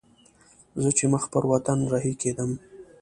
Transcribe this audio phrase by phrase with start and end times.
[0.81, 2.51] زه چې مخ پر وطن رهي کېدم.